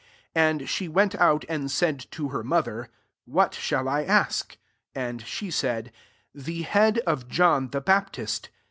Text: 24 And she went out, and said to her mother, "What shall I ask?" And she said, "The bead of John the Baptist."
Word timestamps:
24 0.33 0.49
And 0.49 0.67
she 0.67 0.87
went 0.87 1.13
out, 1.13 1.45
and 1.47 1.69
said 1.69 2.07
to 2.09 2.29
her 2.29 2.43
mother, 2.43 2.89
"What 3.25 3.53
shall 3.53 3.87
I 3.87 4.01
ask?" 4.03 4.57
And 4.95 5.21
she 5.27 5.51
said, 5.51 5.91
"The 6.33 6.65
bead 6.73 6.97
of 7.05 7.27
John 7.27 7.67
the 7.67 7.81
Baptist." 7.81 8.49